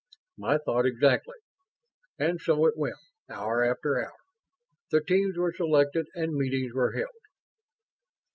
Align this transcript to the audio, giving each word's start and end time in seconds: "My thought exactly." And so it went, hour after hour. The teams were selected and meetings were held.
"My 0.35 0.57
thought 0.57 0.87
exactly." 0.87 1.35
And 2.17 2.41
so 2.41 2.65
it 2.65 2.75
went, 2.75 2.95
hour 3.29 3.63
after 3.63 4.03
hour. 4.03 4.17
The 4.89 5.01
teams 5.03 5.37
were 5.37 5.53
selected 5.53 6.07
and 6.15 6.33
meetings 6.33 6.73
were 6.73 6.93
held. 6.93 7.21